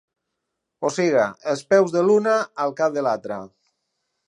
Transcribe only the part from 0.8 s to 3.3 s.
O siga, els peus de l’una al cap de